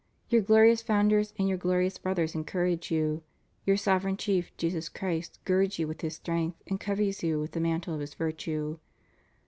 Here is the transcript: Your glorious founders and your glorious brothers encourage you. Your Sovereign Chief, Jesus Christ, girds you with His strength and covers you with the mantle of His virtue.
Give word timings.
Your 0.29 0.41
glorious 0.41 0.81
founders 0.81 1.31
and 1.37 1.47
your 1.47 1.59
glorious 1.59 1.99
brothers 1.99 2.33
encourage 2.33 2.89
you. 2.89 3.21
Your 3.67 3.77
Sovereign 3.77 4.17
Chief, 4.17 4.51
Jesus 4.57 4.89
Christ, 4.89 5.37
girds 5.45 5.77
you 5.77 5.87
with 5.87 6.01
His 6.01 6.15
strength 6.15 6.59
and 6.65 6.79
covers 6.79 7.21
you 7.21 7.39
with 7.39 7.51
the 7.51 7.59
mantle 7.59 7.93
of 7.93 7.99
His 7.99 8.15
virtue. 8.15 8.79